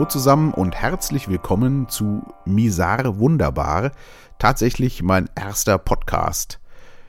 [0.00, 3.92] Hallo zusammen und herzlich willkommen zu Misar Wunderbar,
[4.38, 6.58] tatsächlich mein erster Podcast.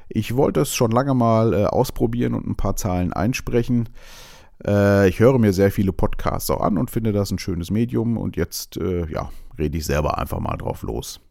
[0.09, 3.87] Ich wollte es schon lange mal äh, ausprobieren und ein paar Zahlen einsprechen.
[4.67, 8.17] Äh, ich höre mir sehr viele Podcasts auch an und finde das ein schönes Medium
[8.17, 11.21] und jetzt äh, ja, rede ich selber einfach mal drauf los.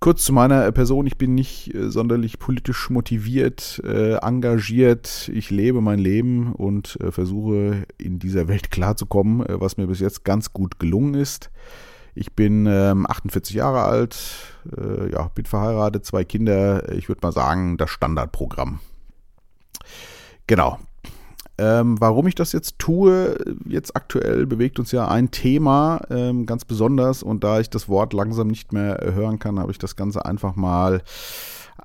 [0.00, 5.28] Kurz zu meiner Person, ich bin nicht äh, sonderlich politisch motiviert, äh, engagiert.
[5.34, 9.98] Ich lebe mein Leben und äh, versuche in dieser Welt klarzukommen, äh, was mir bis
[9.98, 11.50] jetzt ganz gut gelungen ist.
[12.14, 14.18] Ich bin ähm, 48 Jahre alt,
[14.76, 16.92] äh, ja, bin verheiratet, zwei Kinder.
[16.92, 18.78] Ich würde mal sagen, das Standardprogramm.
[20.46, 20.78] Genau,
[21.58, 23.36] ähm, warum ich das jetzt tue,
[23.66, 28.12] jetzt aktuell bewegt uns ja ein Thema ähm, ganz besonders und da ich das Wort
[28.12, 31.02] langsam nicht mehr hören kann, habe ich das Ganze einfach mal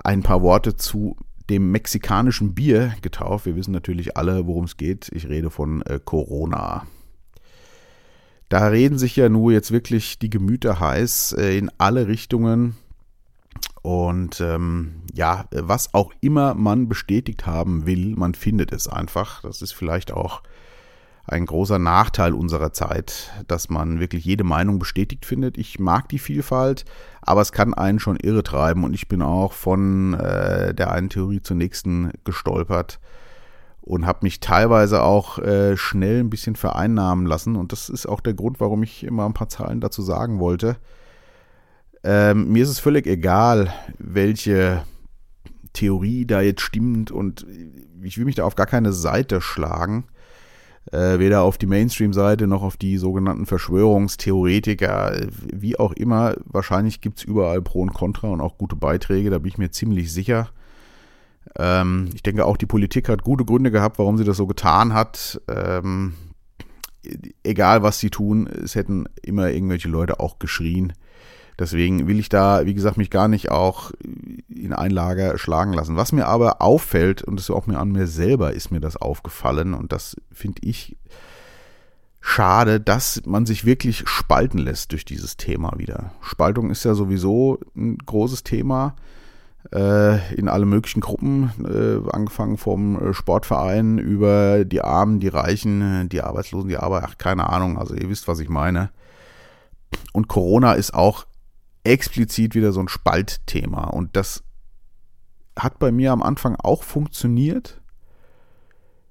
[0.03, 1.15] ein paar Worte zu
[1.49, 3.45] dem mexikanischen Bier getauft.
[3.45, 5.09] Wir wissen natürlich alle, worum es geht.
[5.11, 6.85] Ich rede von äh, Corona.
[8.49, 12.75] Da reden sich ja nur jetzt wirklich die Gemüter heiß äh, in alle Richtungen.
[13.81, 19.41] Und ähm, ja, was auch immer man bestätigt haben will, man findet es einfach.
[19.41, 20.41] Das ist vielleicht auch
[21.25, 25.57] ein großer Nachteil unserer Zeit, dass man wirklich jede Meinung bestätigt findet.
[25.57, 26.83] Ich mag die Vielfalt,
[27.21, 31.09] aber es kann einen schon irre treiben und ich bin auch von äh, der einen
[31.09, 32.99] Theorie zur nächsten gestolpert
[33.81, 38.19] und habe mich teilweise auch äh, schnell ein bisschen vereinnahmen lassen und das ist auch
[38.19, 40.77] der Grund, warum ich immer ein paar Zahlen dazu sagen wollte.
[42.03, 44.83] Ähm, mir ist es völlig egal, welche
[45.71, 47.45] Theorie da jetzt stimmt und
[48.01, 50.05] ich will mich da auf gar keine Seite schlagen.
[50.91, 56.35] Äh, weder auf die Mainstream-Seite noch auf die sogenannten Verschwörungstheoretiker, wie auch immer.
[56.43, 59.71] Wahrscheinlich gibt es überall Pro und Contra und auch gute Beiträge, da bin ich mir
[59.71, 60.49] ziemlich sicher.
[61.57, 64.93] Ähm, ich denke, auch die Politik hat gute Gründe gehabt, warum sie das so getan
[64.93, 65.41] hat.
[65.47, 66.15] Ähm,
[67.43, 70.93] egal was sie tun, es hätten immer irgendwelche Leute auch geschrien.
[71.59, 73.91] Deswegen will ich da, wie gesagt, mich gar nicht auch
[74.49, 75.95] in ein Lager schlagen lassen.
[75.95, 78.97] Was mir aber auffällt, und das ist auch mir an mir selber ist mir das
[78.97, 80.97] aufgefallen, und das finde ich
[82.21, 86.11] schade, dass man sich wirklich spalten lässt durch dieses Thema wieder.
[86.21, 88.95] Spaltung ist ja sowieso ein großes Thema
[89.73, 96.21] äh, in alle möglichen Gruppen, äh, angefangen vom Sportverein über die Armen, die Reichen, die
[96.21, 98.89] Arbeitslosen, die Arbeit, ach, keine Ahnung, also ihr wisst, was ich meine.
[100.13, 101.25] Und Corona ist auch
[101.83, 103.85] explizit wieder so ein Spaltthema.
[103.85, 104.43] Und das
[105.57, 107.81] hat bei mir am Anfang auch funktioniert.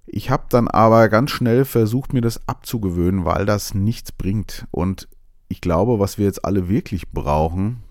[0.06, 4.66] Ich habe dann aber ganz schnell versucht, mir das abzugewöhnen, weil das nichts bringt.
[4.71, 5.09] Und
[5.49, 7.82] ich glaube, was wir jetzt alle wirklich brauchen,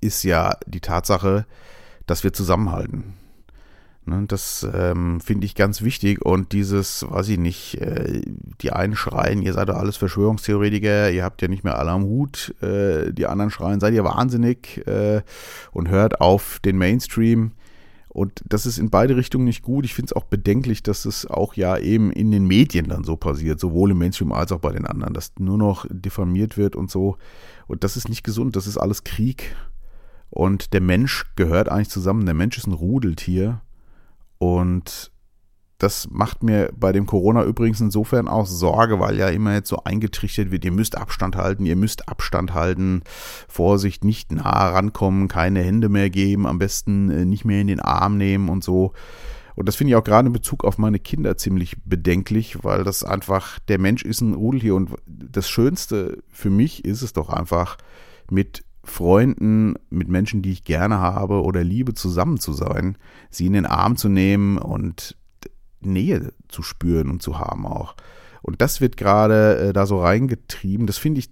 [0.00, 1.46] ist ja die Tatsache,
[2.06, 3.14] dass wir zusammenhalten.
[4.04, 8.22] Ne, das ähm, finde ich ganz wichtig und dieses, weiß ich nicht, äh,
[8.60, 12.02] die einen schreien, ihr seid doch alles Verschwörungstheoretiker, ihr habt ja nicht mehr alle am
[12.02, 15.22] Hut, äh, die anderen schreien, seid ihr wahnsinnig äh,
[15.70, 17.52] und hört auf den Mainstream.
[18.08, 19.84] Und das ist in beide Richtungen nicht gut.
[19.84, 23.16] Ich finde es auch bedenklich, dass es auch ja eben in den Medien dann so
[23.16, 26.90] passiert, sowohl im Mainstream als auch bei den anderen, dass nur noch diffamiert wird und
[26.90, 27.16] so.
[27.68, 29.54] Und das ist nicht gesund, das ist alles Krieg.
[30.28, 32.26] Und der Mensch gehört eigentlich zusammen.
[32.26, 33.62] Der Mensch ist ein Rudeltier
[34.42, 35.12] und
[35.78, 39.84] das macht mir bei dem Corona übrigens insofern auch Sorge, weil ja immer jetzt so
[39.84, 43.02] eingetrichtert wird, ihr müsst Abstand halten, ihr müsst Abstand halten,
[43.46, 47.78] Vorsicht, nicht nah rankommen, keine Hände mehr geben, am besten äh, nicht mehr in den
[47.78, 48.94] Arm nehmen und so.
[49.54, 53.04] Und das finde ich auch gerade in Bezug auf meine Kinder ziemlich bedenklich, weil das
[53.04, 57.28] einfach, der Mensch ist ein Rudel hier und das Schönste für mich ist es doch
[57.28, 57.78] einfach,
[58.28, 62.96] mit Freunden, mit Menschen, die ich gerne habe oder liebe, zusammen zu sein,
[63.30, 65.16] sie in den Arm zu nehmen und
[65.80, 67.94] Nähe zu spüren und zu haben auch.
[68.42, 70.86] Und das wird gerade äh, da so reingetrieben.
[70.86, 71.30] Das finde ich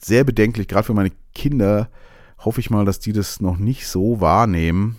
[0.00, 1.90] sehr bedenklich, gerade für meine Kinder.
[2.38, 4.96] Hoffe ich mal, dass die das noch nicht so wahrnehmen,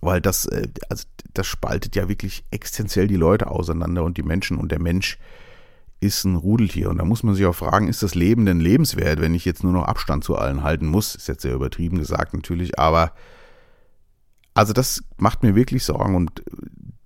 [0.00, 4.56] weil das, äh, also das spaltet ja wirklich existenziell die Leute auseinander und die Menschen
[4.56, 5.18] und der Mensch
[6.00, 6.90] ist ein Rudeltier.
[6.90, 9.64] Und da muss man sich auch fragen, ist das Leben denn lebenswert, wenn ich jetzt
[9.64, 11.14] nur noch Abstand zu allen halten muss?
[11.14, 13.12] Ist jetzt sehr übertrieben gesagt natürlich, aber
[14.54, 16.14] also das macht mir wirklich Sorgen.
[16.14, 16.42] Und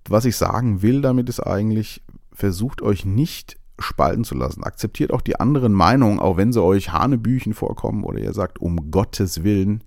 [0.07, 4.63] was ich sagen will damit ist eigentlich, versucht euch nicht spalten zu lassen.
[4.63, 8.91] Akzeptiert auch die anderen Meinungen, auch wenn sie euch Hanebüchen vorkommen oder ihr sagt, um
[8.91, 9.83] Gottes Willen.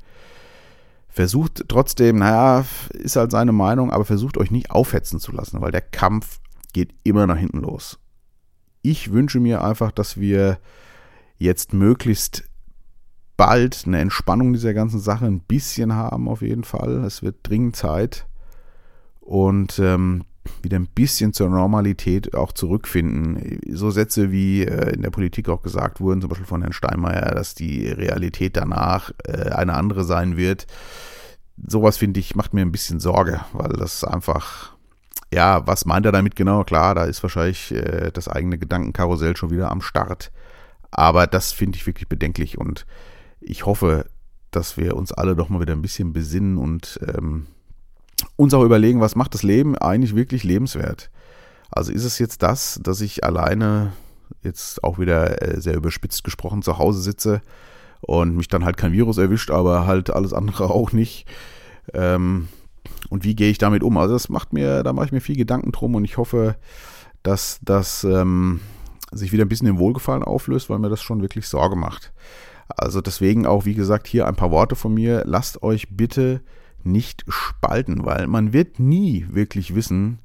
[1.08, 5.72] Versucht trotzdem, naja, ist halt seine Meinung, aber versucht euch nicht aufhetzen zu lassen, weil
[5.72, 6.40] der Kampf
[6.72, 7.98] geht immer nach hinten los
[8.90, 10.58] ich wünsche mir einfach, dass wir
[11.38, 12.44] jetzt möglichst
[13.36, 17.04] bald eine Entspannung dieser ganzen Sache ein bisschen haben, auf jeden Fall.
[17.04, 18.26] Es wird dringend Zeit.
[19.20, 20.24] Und ähm,
[20.62, 23.60] wieder ein bisschen zur Normalität auch zurückfinden.
[23.72, 27.34] So Sätze wie äh, in der Politik auch gesagt wurden, zum Beispiel von Herrn Steinmeier,
[27.34, 30.66] dass die Realität danach äh, eine andere sein wird.
[31.66, 34.75] Sowas finde ich, macht mir ein bisschen Sorge, weil das einfach,
[35.32, 36.64] ja, was meint er damit genau?
[36.64, 40.30] Klar, da ist wahrscheinlich äh, das eigene Gedankenkarussell schon wieder am Start.
[40.90, 42.86] Aber das finde ich wirklich bedenklich und
[43.40, 44.06] ich hoffe,
[44.50, 47.46] dass wir uns alle doch mal wieder ein bisschen besinnen und ähm,
[48.36, 51.10] uns auch überlegen, was macht das Leben eigentlich wirklich lebenswert?
[51.70, 53.92] Also ist es jetzt das, dass ich alleine
[54.42, 57.42] jetzt auch wieder äh, sehr überspitzt gesprochen zu Hause sitze
[58.00, 61.26] und mich dann halt kein Virus erwischt, aber halt alles andere auch nicht.
[61.92, 62.48] Ähm,
[63.08, 63.96] und wie gehe ich damit um?
[63.96, 66.56] Also das macht mir, da mache ich mir viel Gedanken drum und ich hoffe,
[67.22, 68.60] dass das ähm,
[69.12, 72.12] sich wieder ein bisschen im Wohlgefallen auflöst, weil mir das schon wirklich Sorge macht.
[72.68, 75.22] Also deswegen auch, wie gesagt, hier ein paar Worte von mir.
[75.24, 76.42] Lasst euch bitte
[76.82, 80.20] nicht spalten, weil man wird nie wirklich wissen,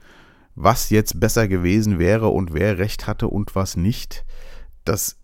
[0.55, 4.25] was jetzt besser gewesen wäre und wer recht hatte und was nicht.
[4.85, 5.17] Das,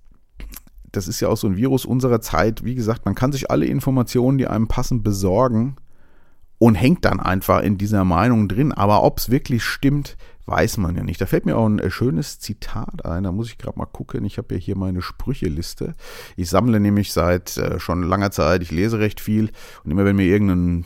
[0.92, 2.64] das ist ja auch so ein Virus unserer Zeit.
[2.64, 5.76] Wie gesagt, man kann sich alle Informationen, die einem passen, besorgen
[6.60, 8.72] und hängt dann einfach in dieser Meinung drin.
[8.72, 11.20] Aber ob es wirklich stimmt, weiß man ja nicht.
[11.22, 14.26] Da fällt mir auch ein äh, schönes Zitat ein, da muss ich gerade mal gucken.
[14.26, 15.94] Ich habe ja hier meine Sprücheliste.
[16.36, 19.52] Ich sammle nämlich seit äh, schon langer Zeit, ich lese recht viel
[19.84, 20.86] und immer wenn mir irgendein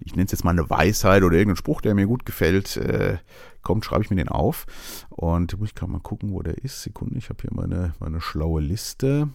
[0.00, 3.18] ich nenne es jetzt mal eine Weisheit oder irgendein Spruch, der mir gut gefällt, äh,
[3.62, 4.66] kommt, schreibe ich mir den auf.
[5.08, 6.82] Und muss ich gerade mal gucken, wo der ist.
[6.82, 9.28] Sekunde, ich habe hier meine, meine schlaue Liste.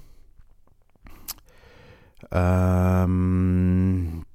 [2.31, 4.25] Ähm,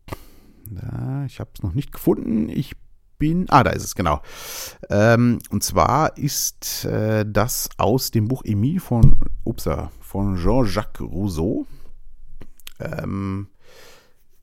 [0.71, 2.49] ja, ich habe es noch nicht gefunden.
[2.49, 2.77] Ich
[3.19, 3.47] bin.
[3.49, 4.21] Ah, da ist es, genau.
[4.91, 9.15] Ähm, und zwar ist äh, das aus dem Buch Emile von,
[10.01, 11.67] von Jean-Jacques Rousseau.
[12.81, 13.49] Ähm,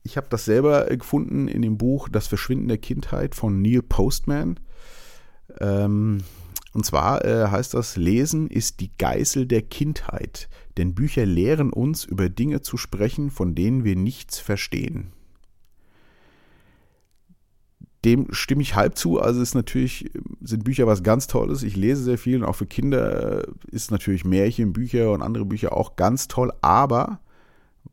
[0.02, 4.58] ich habe das selber gefunden in dem Buch Das Verschwinden der Kindheit von Neil Postman.
[5.60, 6.18] Ähm,
[6.72, 10.48] und zwar äh, heißt das, Lesen ist die Geißel der Kindheit,
[10.78, 15.12] denn Bücher lehren uns, über Dinge zu sprechen, von denen wir nichts verstehen.
[18.04, 19.20] Dem stimme ich halb zu.
[19.20, 20.10] Also ist natürlich,
[20.40, 21.62] sind Bücher was ganz Tolles.
[21.62, 25.76] Ich lese sehr viel und auch für Kinder ist natürlich Märchen, Bücher und andere Bücher
[25.76, 26.52] auch ganz toll.
[26.62, 27.20] Aber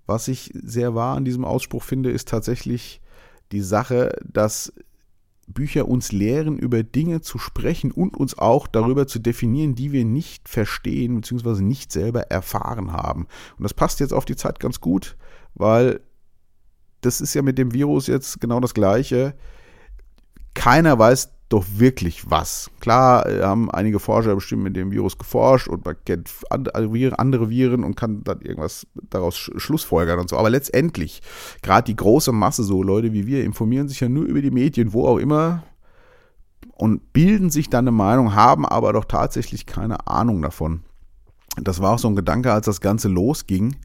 [0.07, 3.01] was ich sehr wahr an diesem Ausspruch finde, ist tatsächlich
[3.51, 4.73] die Sache, dass
[5.47, 10.05] Bücher uns lehren, über Dinge zu sprechen und uns auch darüber zu definieren, die wir
[10.05, 11.61] nicht verstehen bzw.
[11.61, 13.27] nicht selber erfahren haben.
[13.57, 15.17] Und das passt jetzt auf die Zeit ganz gut,
[15.55, 16.01] weil
[17.01, 19.35] das ist ja mit dem Virus jetzt genau das Gleiche.
[20.53, 22.69] Keiner weiß doch wirklich was.
[22.79, 27.83] Klar äh, haben einige Forscher bestimmt mit dem Virus geforscht und man kennt andere Viren
[27.83, 30.37] und kann dann irgendwas daraus schlussfolgern und so.
[30.37, 31.21] Aber letztendlich,
[31.63, 34.93] gerade die große Masse, so Leute wie wir, informieren sich ja nur über die Medien,
[34.93, 35.63] wo auch immer,
[36.73, 40.83] und bilden sich dann eine Meinung, haben aber doch tatsächlich keine Ahnung davon.
[41.61, 43.75] Das war auch so ein Gedanke, als das Ganze losging,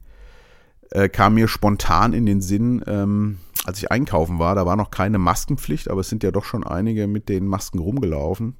[0.95, 4.91] äh, kam mir spontan in den Sinn, ähm, als ich einkaufen war, da war noch
[4.91, 8.55] keine Maskenpflicht, aber es sind ja doch schon einige mit den Masken rumgelaufen.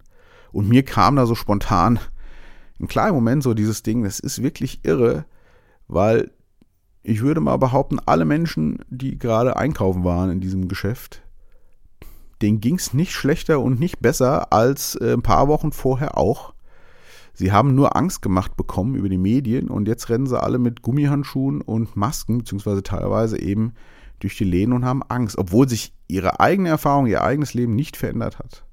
[0.51, 1.99] Und mir kam da so spontan
[2.79, 5.25] ein kleiner Moment so dieses Ding, das ist wirklich irre,
[5.87, 6.31] weil
[7.03, 11.21] ich würde mal behaupten, alle Menschen, die gerade einkaufen waren in diesem Geschäft,
[12.41, 16.53] denen ging es nicht schlechter und nicht besser als äh, ein paar Wochen vorher auch.
[17.35, 20.81] Sie haben nur Angst gemacht bekommen über die Medien und jetzt rennen sie alle mit
[20.81, 23.73] Gummihandschuhen und Masken, beziehungsweise teilweise eben
[24.19, 27.97] durch die Läden und haben Angst, obwohl sich ihre eigene Erfahrung, ihr eigenes Leben nicht
[27.97, 28.65] verändert hat.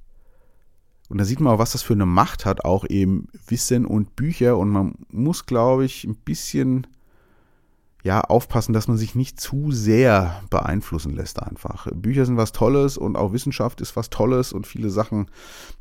[1.08, 4.16] Und da sieht man auch, was das für eine Macht hat, auch eben Wissen und
[4.16, 4.56] Bücher.
[4.56, 6.86] Und man muss, glaube ich, ein bisschen
[8.04, 11.86] ja, aufpassen, dass man sich nicht zu sehr beeinflussen lässt einfach.
[11.94, 15.26] Bücher sind was Tolles und auch Wissenschaft ist was Tolles und viele Sachen,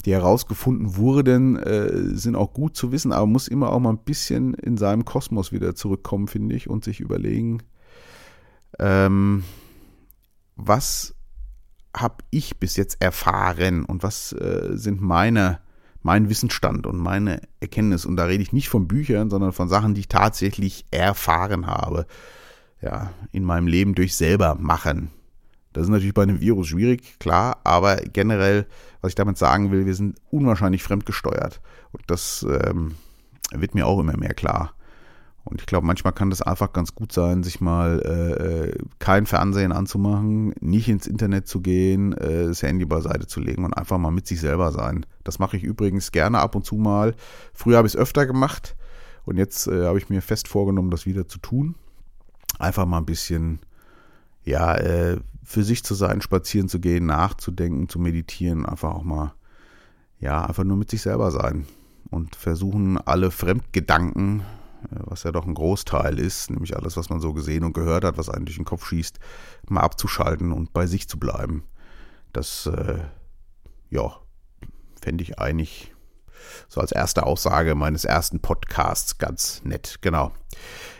[0.05, 4.03] die herausgefunden wurden, äh, sind auch gut zu wissen, aber muss immer auch mal ein
[4.03, 7.63] bisschen in seinem Kosmos wieder zurückkommen, finde ich, und sich überlegen,
[8.77, 9.43] ähm,
[10.55, 11.15] was
[11.95, 15.59] habe ich bis jetzt erfahren und was äh, sind meine,
[16.03, 18.05] mein Wissensstand und meine Erkenntnis.
[18.05, 22.05] Und da rede ich nicht von Büchern, sondern von Sachen, die ich tatsächlich erfahren habe.
[22.81, 25.11] Ja, in meinem Leben durch selber machen.
[25.73, 28.65] Das ist natürlich bei einem Virus schwierig, klar, aber generell,
[29.01, 31.61] was ich damit sagen will, wir sind unwahrscheinlich fremdgesteuert.
[31.91, 32.95] Und das ähm,
[33.51, 34.73] wird mir auch immer mehr klar.
[35.43, 39.25] Und ich glaube, manchmal kann das einfach ganz gut sein, sich mal äh, äh, kein
[39.25, 43.97] Fernsehen anzumachen, nicht ins Internet zu gehen, äh, das Handy beiseite zu legen und einfach
[43.97, 45.05] mal mit sich selber sein.
[45.23, 47.15] Das mache ich übrigens gerne ab und zu mal.
[47.53, 48.75] Früher habe ich es öfter gemacht
[49.25, 51.75] und jetzt äh, habe ich mir fest vorgenommen, das wieder zu tun.
[52.59, 53.59] Einfach mal ein bisschen,
[54.43, 59.33] ja, äh, für sich zu sein, spazieren zu gehen, nachzudenken, zu meditieren, einfach auch mal
[60.21, 61.65] ja, einfach nur mit sich selber sein
[62.09, 64.43] und versuchen, alle Fremdgedanken,
[64.89, 68.17] was ja doch ein Großteil ist, nämlich alles, was man so gesehen und gehört hat,
[68.17, 69.19] was einen durch den Kopf schießt,
[69.69, 71.63] mal abzuschalten und bei sich zu bleiben.
[72.33, 72.99] Das, äh,
[73.89, 74.15] ja,
[75.01, 75.93] fände ich eigentlich
[76.67, 79.99] so als erste Aussage meines ersten Podcasts ganz nett.
[80.01, 80.31] Genau.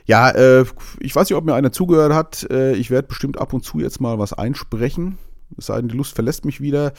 [0.05, 0.65] Ja, äh,
[1.00, 2.47] ich weiß nicht, ob mir einer zugehört hat.
[2.51, 5.17] Äh, ich werde bestimmt ab und zu jetzt mal was einsprechen.
[5.58, 6.93] Es sei denn, die Lust verlässt mich wieder.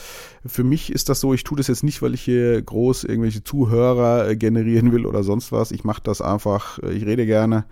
[0.47, 3.45] Für mich ist das so, ich tue das jetzt nicht, weil ich hier groß irgendwelche
[3.45, 5.73] Zuhörer äh, generieren will oder sonst was.
[5.73, 7.65] Ich mache das einfach, äh, ich rede gerne.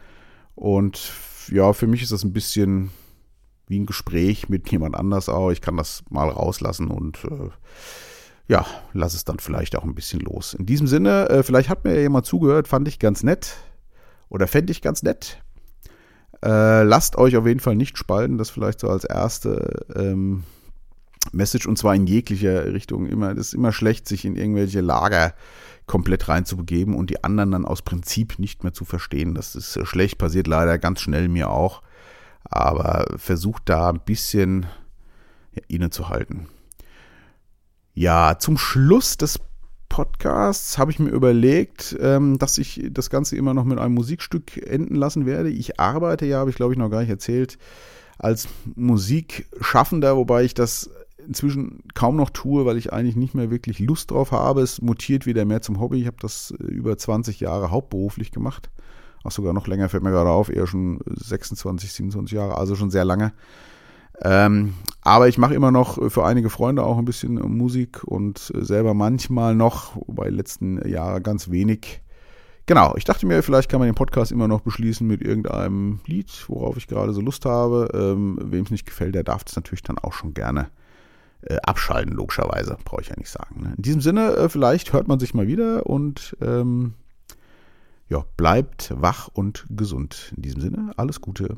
[0.54, 1.12] Und
[1.50, 2.90] ja, für mich ist das ein bisschen
[3.66, 5.50] wie ein Gespräch mit jemand anders auch.
[5.50, 7.50] Ich kann das mal rauslassen und äh,
[8.48, 10.54] ja, lass es dann vielleicht auch ein bisschen los.
[10.54, 13.56] In diesem Sinne, äh, vielleicht hat mir jemand zugehört, fand ich ganz nett
[14.28, 15.40] oder fände ich ganz nett.
[16.44, 20.44] Äh, lasst euch auf jeden Fall nicht spalten, das vielleicht so als erste ähm,
[21.32, 23.06] Message und zwar in jeglicher Richtung.
[23.06, 25.34] Immer, das ist immer schlecht, sich in irgendwelche Lager
[25.86, 29.34] komplett reinzubegeben und die anderen dann aus Prinzip nicht mehr zu verstehen.
[29.34, 31.82] Das ist äh, schlecht, passiert leider ganz schnell mir auch.
[32.44, 34.66] Aber versucht da ein bisschen
[35.52, 36.46] ja, innezuhalten.
[37.92, 39.40] Ja, zum Schluss des
[39.88, 44.56] Podcasts habe ich mir überlegt, ähm, dass ich das Ganze immer noch mit einem Musikstück
[44.64, 45.50] enden lassen werde.
[45.50, 47.58] Ich arbeite ja, habe ich glaube ich noch gar nicht erzählt,
[48.16, 50.88] als Musikschaffender, wobei ich das
[51.26, 54.62] inzwischen kaum noch tue, weil ich eigentlich nicht mehr wirklich Lust drauf habe.
[54.62, 56.00] Es mutiert wieder mehr zum Hobby.
[56.00, 58.70] Ich habe das äh, über 20 Jahre hauptberuflich gemacht.
[59.22, 62.90] Auch sogar noch länger, fällt mir gerade auf, eher schon 26, 27 Jahre, also schon
[62.90, 63.32] sehr lange.
[64.22, 68.94] Ähm, aber ich mache immer noch für einige Freunde auch ein bisschen Musik und selber
[68.94, 72.02] manchmal noch, wobei letzten Jahre ganz wenig.
[72.66, 76.30] Genau, ich dachte mir, vielleicht kann man den Podcast immer noch beschließen mit irgendeinem Lied,
[76.48, 77.88] worauf ich gerade so Lust habe.
[77.94, 80.70] Ähm, Wem es nicht gefällt, der darf es natürlich dann auch schon gerne
[81.42, 83.62] äh, abschalten, logischerweise, brauche ich ja nicht sagen.
[83.62, 83.74] Ne?
[83.76, 86.94] In diesem Sinne, äh, vielleicht hört man sich mal wieder und ähm,
[88.08, 90.32] ja, bleibt wach und gesund.
[90.36, 91.56] In diesem Sinne, alles Gute.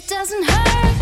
[0.00, 0.99] It doesn't hurt.